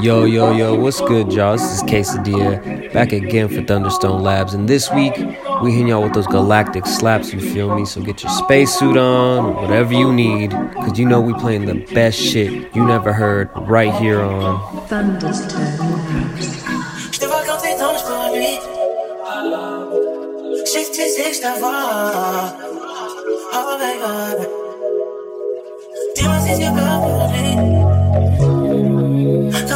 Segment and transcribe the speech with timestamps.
[0.00, 1.52] Yo, yo, yo, what's good, y'all?
[1.52, 4.54] This is K-Sadilla back again for Thunderstone Labs.
[4.54, 5.14] And this week,
[5.62, 7.84] we hitting y'all with those galactic slaps, you feel me?
[7.84, 12.18] So get your spacesuit on, whatever you need, because you know we playing the best
[12.18, 15.72] shit you never heard right here on Thunderstone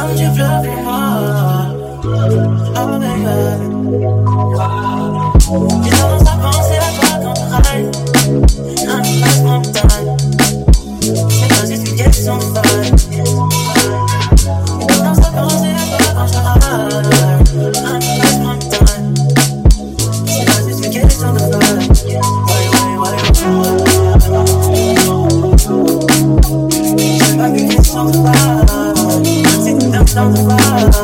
[0.07, 1.67] Don't you love me more?
[2.77, 3.59] Oh god.
[5.83, 6.35] Tu commences à
[6.95, 7.91] toi quand tu râles.
[8.87, 9.95] Un passe mon temps.
[11.01, 11.97] C'est pas juste une
[30.17, 30.96] sounds of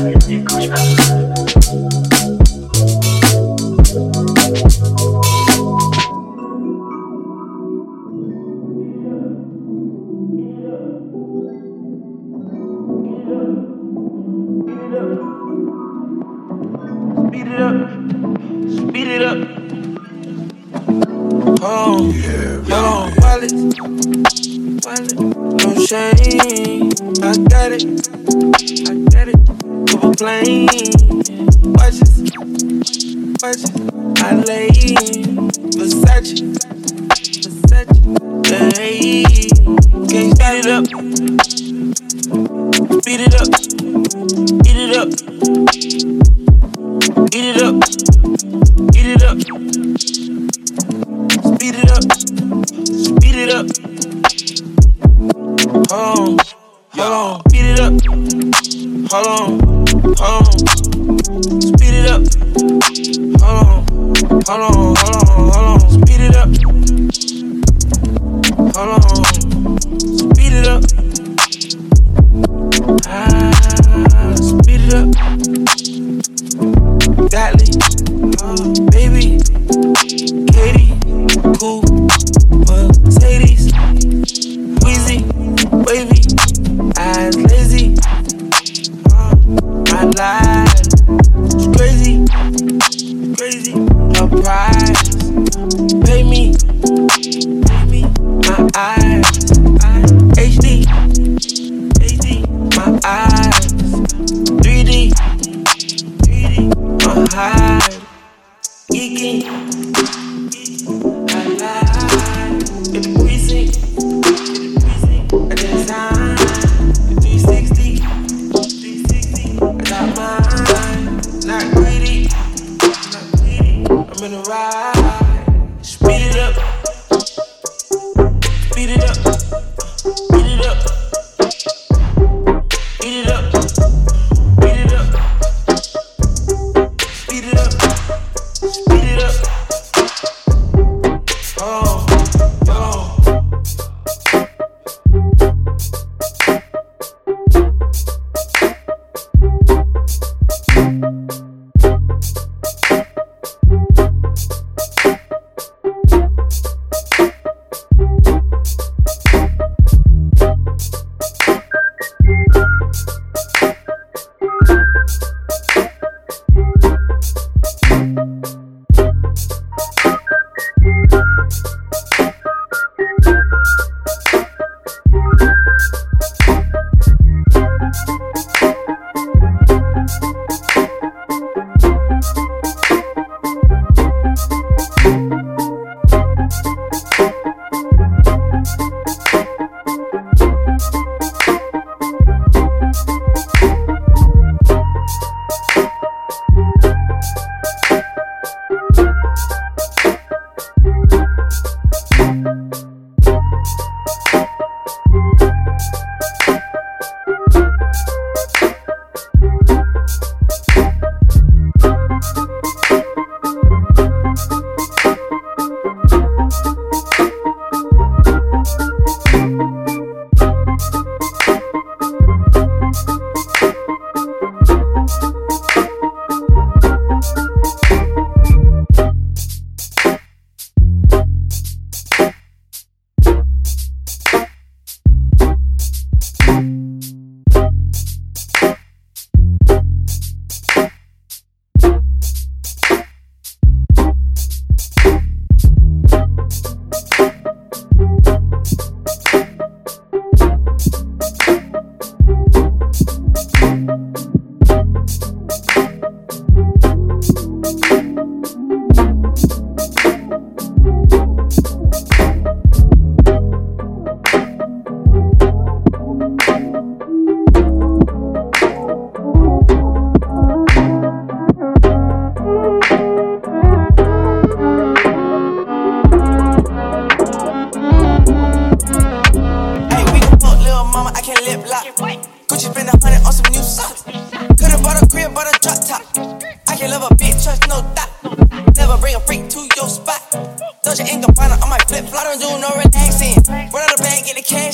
[0.00, 1.19] Speed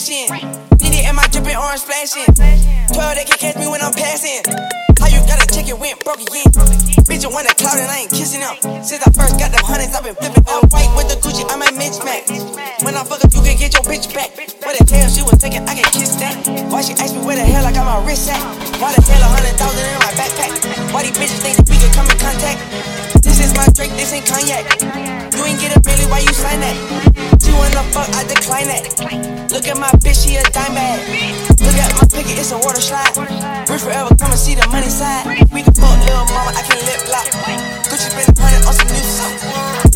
[0.07, 2.31] Need it in my dripping orange splashing.
[2.31, 4.39] 12, they can catch me when I'm passing.
[5.03, 6.47] How you got a it went broke again?
[7.11, 8.55] Bitch, you want a cloud and I ain't kissing them.
[8.87, 11.43] Since I first got them hundreds, I've been flipping off white with the Gucci.
[11.51, 12.31] I'm a mismatch.
[12.87, 14.31] When I fuck up, you can get your bitch back.
[14.63, 15.67] What the hell she was thinking?
[15.67, 16.39] I can kiss that.
[16.71, 18.39] Why she asked me where the hell I got my wrist at?
[18.79, 20.55] Why the hell a hundred thousand in my backpack?
[20.95, 22.63] Why these bitches think that we can come in contact?
[23.27, 24.71] This is my drink, this ain't cognac.
[25.35, 27.16] You ain't get a Billy, why you sign that?
[27.57, 28.85] Wanna fuck, I decline that.
[29.51, 31.01] Look at my bitch, she a dime bag.
[31.61, 33.17] Look at my picket, it's a water slide.
[33.17, 35.25] We forever come and see the money side.
[35.53, 37.27] We can fuck little mama, I can lip lock.
[37.89, 39.43] Gucci a hundred on some new socks.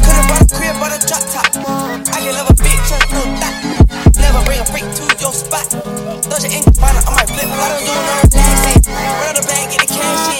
[0.00, 1.52] Could've bought a crib, bought a drop top.
[2.08, 3.54] I can love a bitch, just no that.
[4.16, 5.68] Never bring a freak to your spot.
[5.68, 7.44] Throw your ink on my flip.
[7.44, 8.80] I don't do no relaxing.
[8.88, 10.39] Run out the bag, get the cash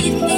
[0.00, 0.37] need.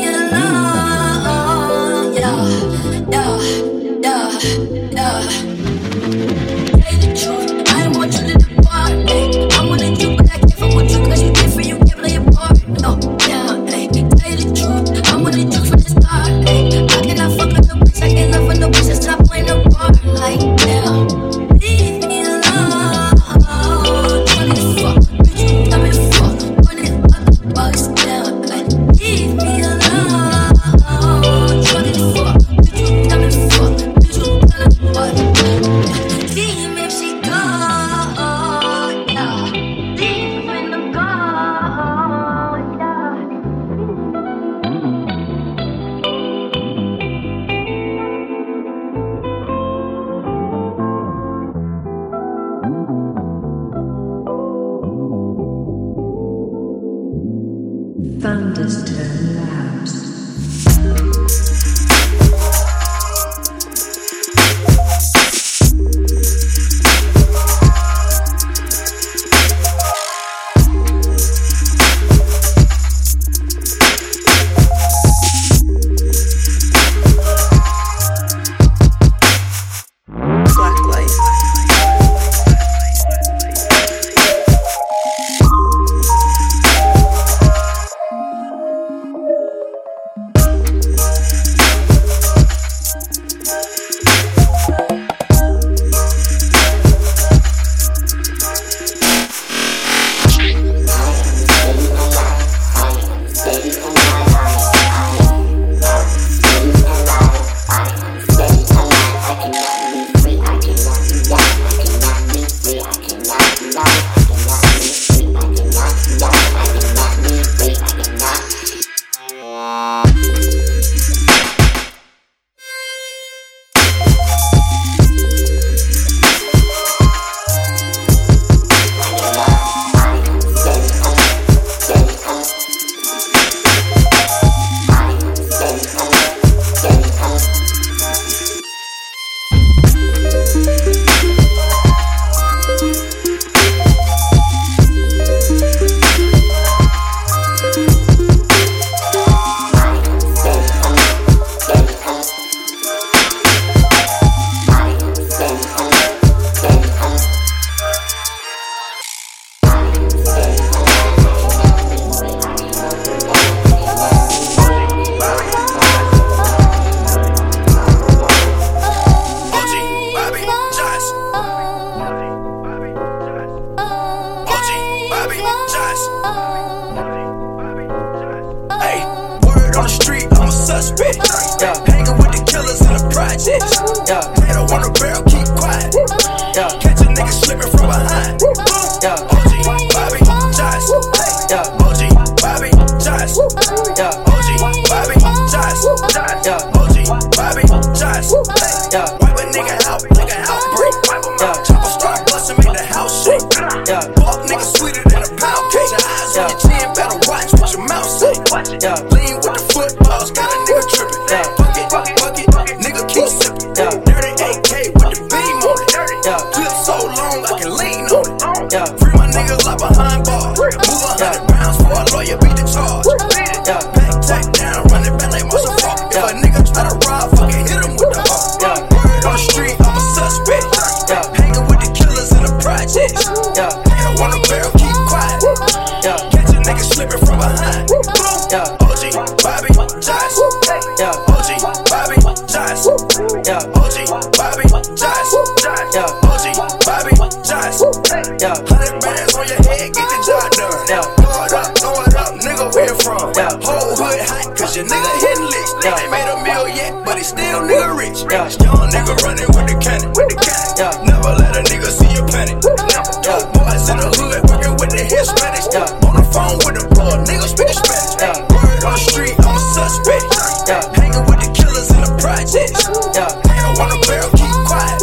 [272.40, 274.96] Yeah, I want a barrel, keep quiet.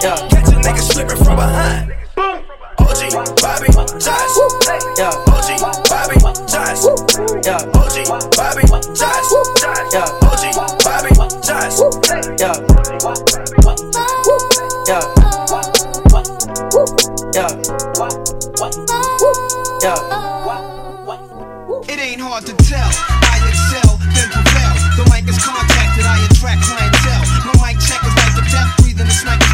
[0.00, 1.92] Yeah, catch a nigga slipping from behind.
[2.80, 3.68] OG, Bobby,
[4.00, 4.32] Josh.
[4.96, 6.16] Yeah, OG, Bobby,
[6.48, 6.80] Josh.
[7.44, 7.96] Yeah, OG,
[8.32, 8.64] Bobby,
[8.96, 9.28] Josh.
[9.92, 11.12] Yeah, OG, Bobby,
[11.44, 11.76] Josh.
[12.48, 12.64] Yeah.
[21.88, 22.88] It ain't hard to tell.
[22.88, 24.74] I excel, then prevail.
[24.96, 25.69] The mic is conquered.
[26.10, 27.24] I attract clientele.
[27.46, 29.49] My mic check is like the death breathing, the sniper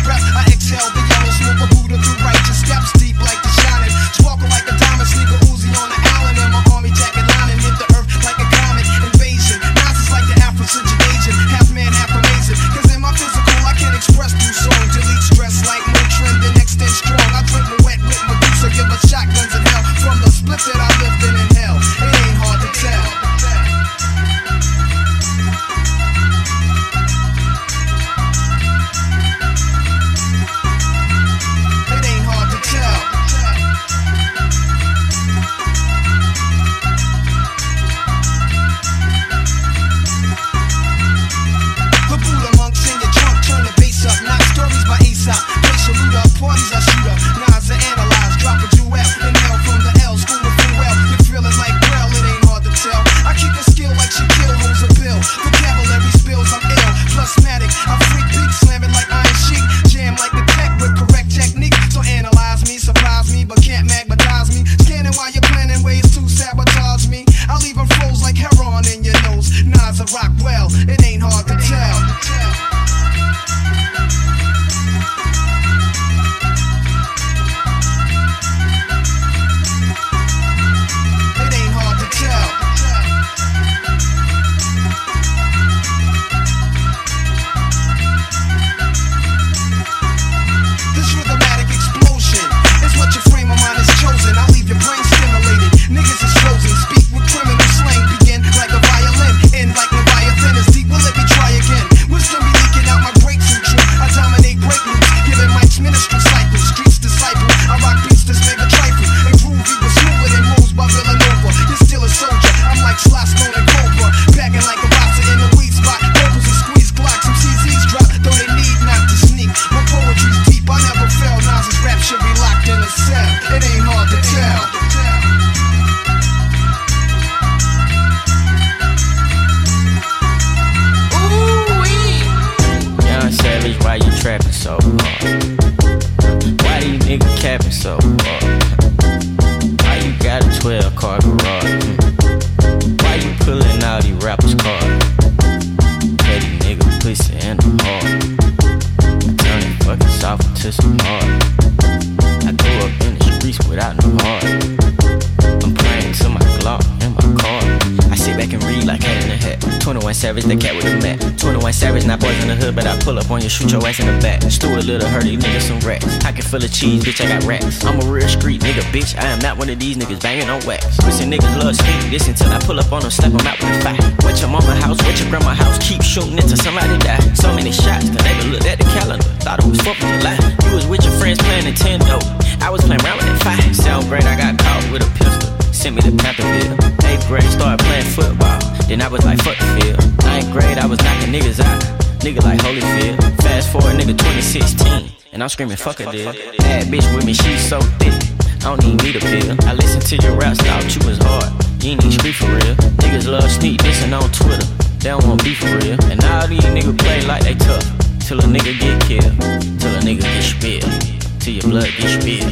[164.77, 166.05] Stuart Little, hurt these niggas some rats.
[166.21, 167.83] Pocket full of cheese, bitch, I got racks.
[167.85, 169.17] I'm a real street nigga, bitch.
[169.17, 170.85] I am not one of these niggas banging on wax.
[171.01, 173.73] Pussy niggas love speed this until I pull up on them, slap them out with
[173.73, 173.97] a fire.
[174.21, 177.21] What your mama house, what your grandma house, keep shooting until somebody die.
[177.33, 180.37] So many shots, cause they looked at the calendar, thought it was 4th of July.
[180.69, 182.21] You was with your friends playing Nintendo.
[182.61, 183.73] I was playing around with that fire.
[183.73, 185.49] Seventh grade, I got caught with a pistol.
[185.73, 186.77] Sent me to Pantherville.
[187.09, 188.61] Eighth grade, started playing football.
[188.89, 190.01] Then I was like, fuck the field.
[190.25, 191.96] Ninth grade, I was knocking niggas out.
[192.27, 193.23] Nigga like Holyfield.
[193.41, 195.15] Fast forward, nigga 2016.
[195.31, 196.33] And I'm screaming, fuck a deal.
[196.59, 198.19] Bad bitch with me, she's so thick.
[198.67, 199.55] I don't even need a pill.
[199.63, 201.55] I listen to your raps, thought you was hard.
[201.79, 202.75] You ain't need street for real.
[202.99, 204.67] Niggas love sneak dissing on Twitter.
[204.99, 206.03] They don't want beef for real.
[206.11, 207.87] And all these niggas play like they tough.
[208.27, 209.31] Till a nigga get killed.
[209.79, 210.91] Till a nigga get spilled.
[211.39, 212.51] Till your blood get spilled.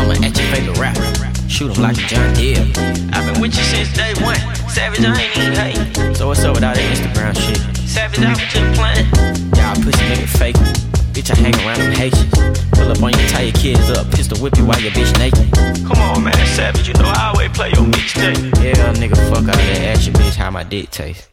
[0.00, 1.04] I'ma at your favorite rapper.
[1.46, 2.64] Shoot him like a John Deere.
[3.12, 4.40] I've been with you since day one.
[4.72, 6.16] Savage, I ain't even hate.
[6.16, 7.79] So what's up with all that Instagram shit?
[7.90, 9.06] Savage, was just playing.
[9.58, 10.54] Y'all pussy nigga fake.
[11.10, 12.30] Bitch, I hang around them Haitians.
[12.70, 15.50] Pull up on you, tie your kids up, pistol whip you while your bitch naked.
[15.84, 18.62] Come on, man, Savage, you know I always play your mixtape.
[18.62, 19.96] Yeah, nigga, fuck all that.
[19.96, 21.28] Ask your bitch how my dick taste.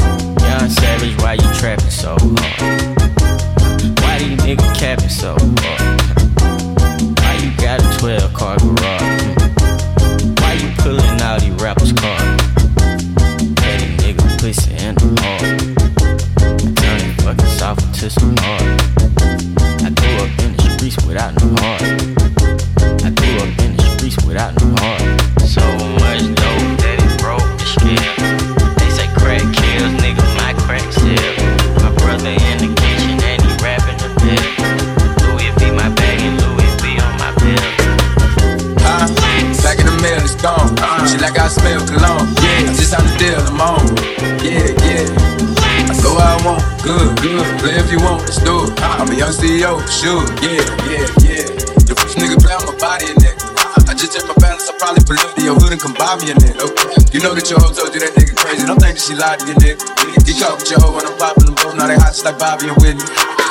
[0.00, 2.98] Young Savage, why you trapping so hard?
[4.00, 6.13] Why these niggas capping so hard?
[62.44, 63.00] Bobby and Whitney.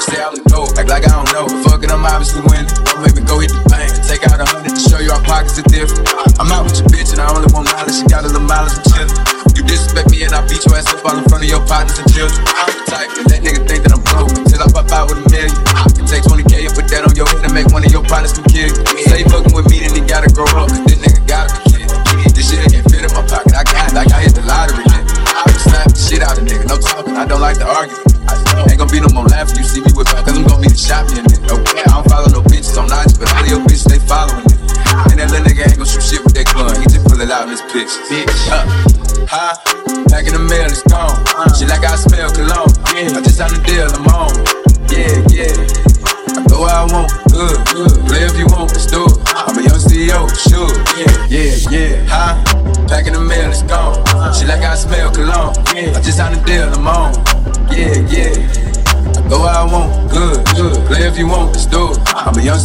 [0.06, 1.50] Say I'm the go, act like I don't know.
[1.66, 2.70] Fuck it, I'm obviously winning.
[2.86, 3.90] Don't make me go hit the bank.
[4.06, 6.06] Take out a hundred to show you our pockets are different.
[6.38, 7.98] I'm out with your bitch and I only want knowledge.
[7.98, 9.58] She got a little mileage and chillin'.
[9.58, 11.98] You disrespect me and I beat your ass up all in front of your partners
[11.98, 12.38] and children.
[12.54, 13.10] I'm the type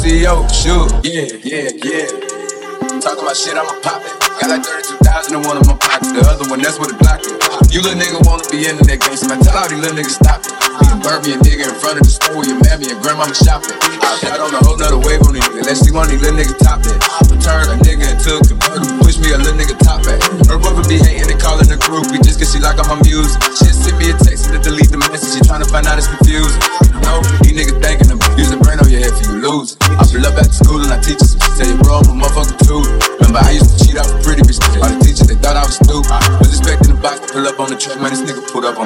[0.09, 0.88] CEO, sure.
[1.05, 2.09] Yeah, yeah, yeah.
[2.97, 4.16] Talking about shit, I'ma pop it.
[4.40, 6.16] Got like 32,000 in one of my pockets.
[6.16, 7.37] The other one, that's what the Glock is.
[7.68, 9.44] You little nigga wanna be in that gangsta, man.
[9.44, 10.57] Tell all these little niggas stop it.
[10.81, 13.37] You can burn me a nigga in front of the store your mammy and grandmama
[13.37, 13.77] shopping.
[13.85, 15.68] I got on a whole nother wave on these niggas.
[15.68, 16.97] Let's see one of these little niggas top that.
[17.44, 19.05] Turn a nigga into a convertible.
[19.05, 20.25] Push me a little nigga top back.
[20.49, 23.44] Her brother be hating and calling the groupie just cause she like all my music.
[23.61, 25.37] She sent me a text to delete the message.
[25.37, 26.88] She tryna find out it's confusing.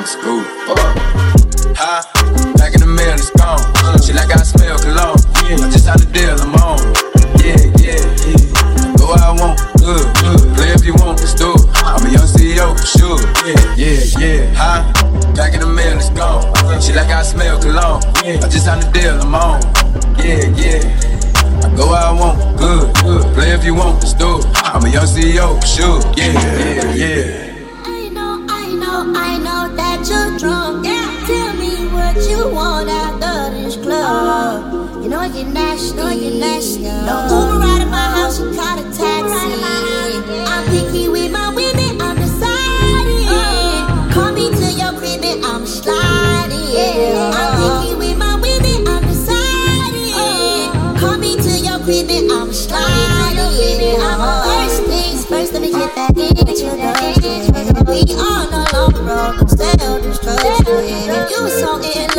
[0.04, 1.11] Pulled up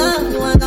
[0.04, 0.63] one.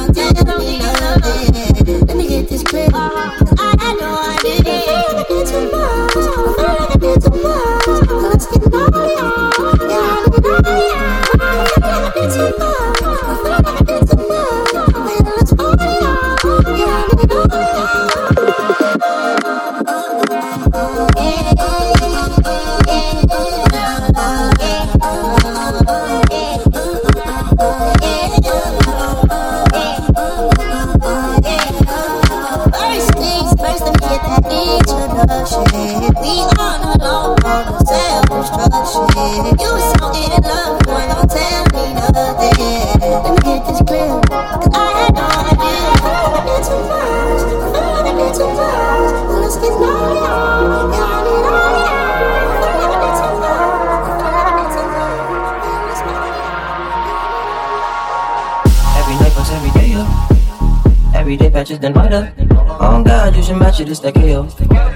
[61.57, 62.13] Patches, then white.
[62.13, 64.45] Oh God, you should match it, it's that KO.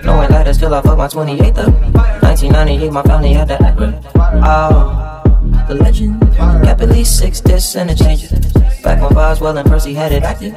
[0.05, 1.73] No one lighter, still I fuck my 28th up.
[2.21, 3.97] 1998, my family had that Acura.
[4.45, 5.25] Oh,
[5.67, 6.21] the legend.
[6.63, 8.29] Kept at least six discs and a change.
[8.85, 10.53] Back when Boswell and Percy had it active.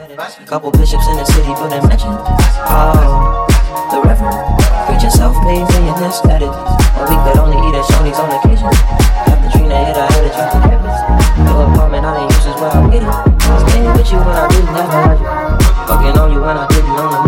[0.46, 2.20] Couple bishops in the city, but they mentioned.
[2.68, 3.48] Oh,
[3.88, 4.60] the reverend.
[4.92, 6.52] Preaching self-made millionaire status.
[6.52, 8.68] A week that only eat at Shoney's on occasion.
[8.68, 11.00] After Katrina hit, I had to drop the campus.
[11.48, 13.08] New apartment, I ain't use is where I'm getting.
[13.72, 15.33] Staying with you when I didn't have a logic.
[15.88, 17.23] Fucking on you when I didn't own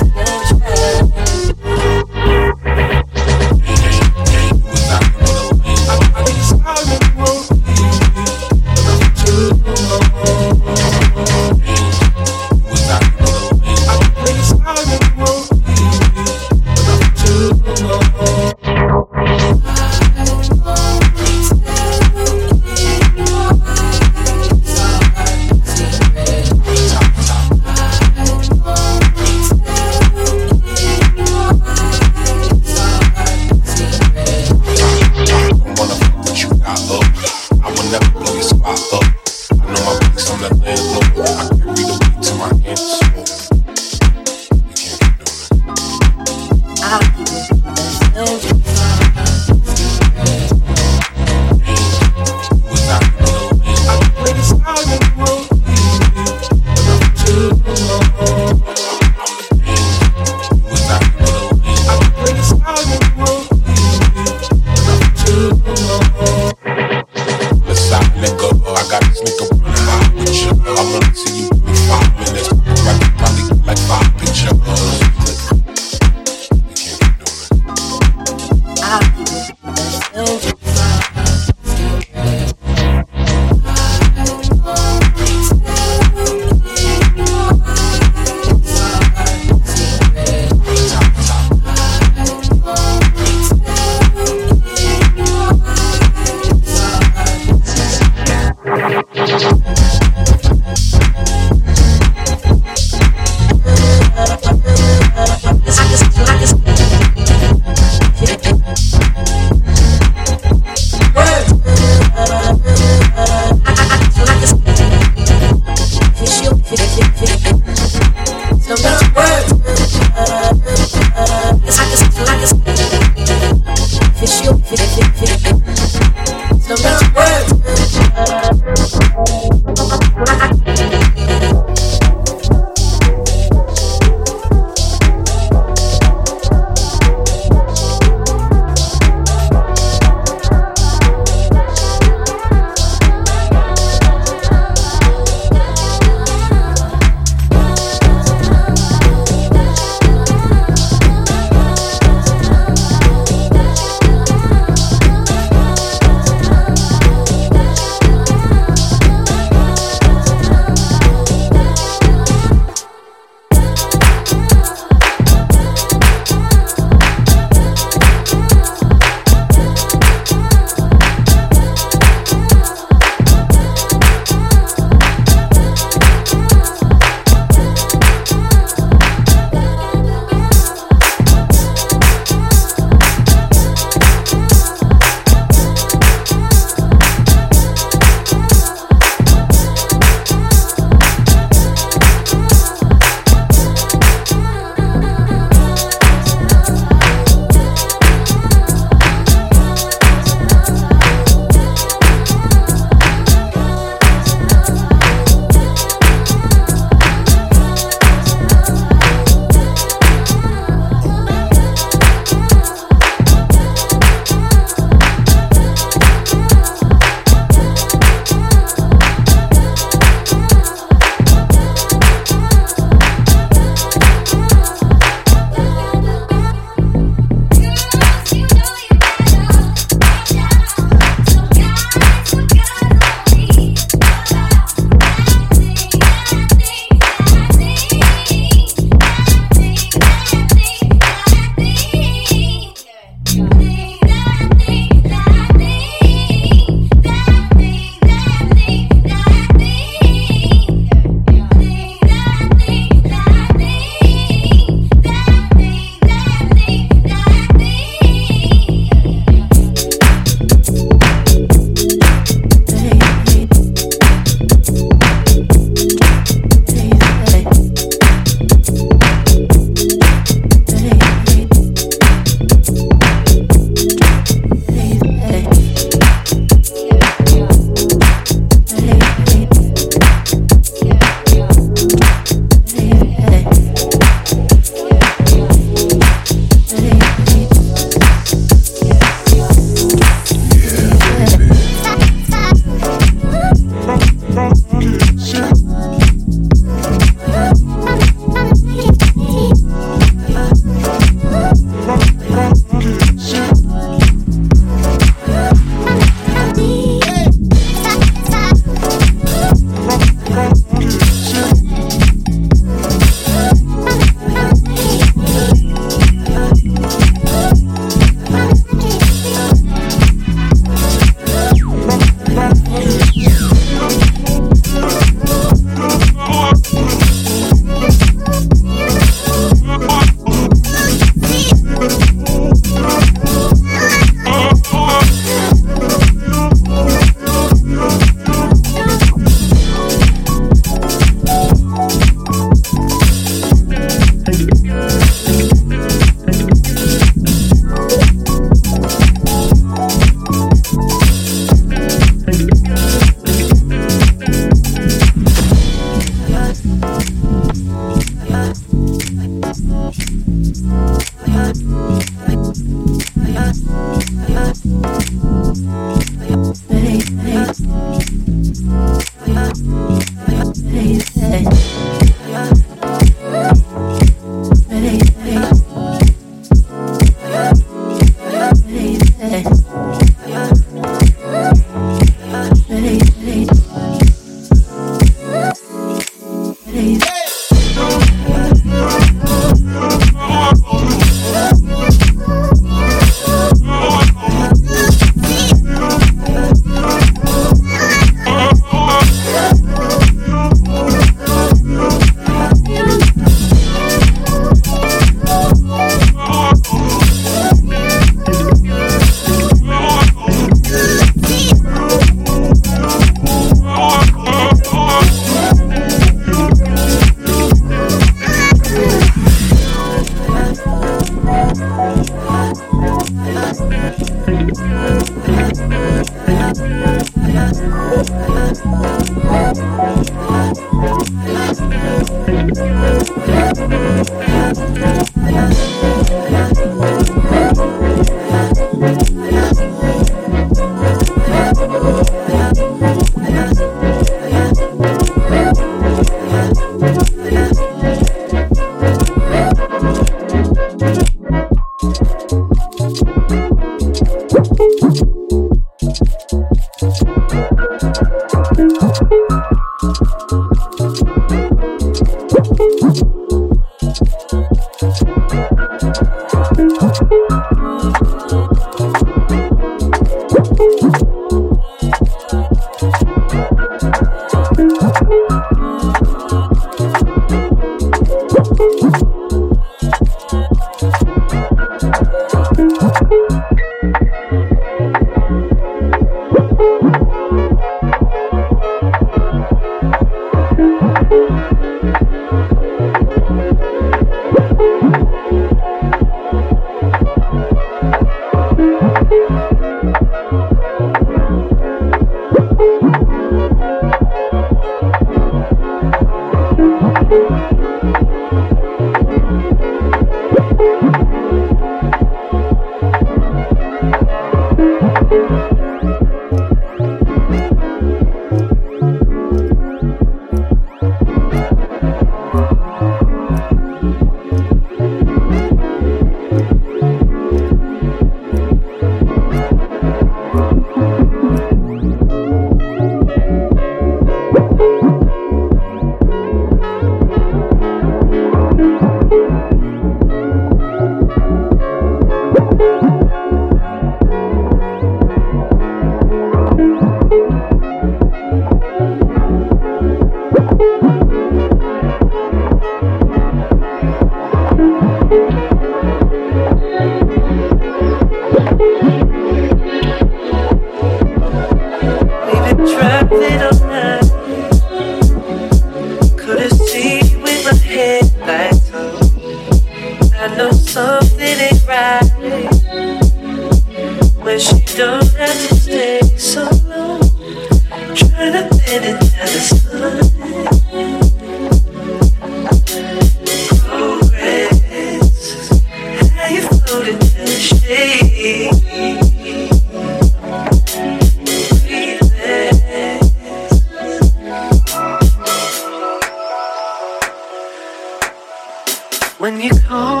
[599.22, 600.00] When you call,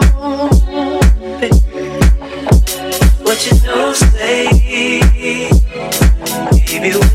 [1.38, 1.54] baby,
[3.22, 4.50] what you don't say,
[6.66, 7.11] baby,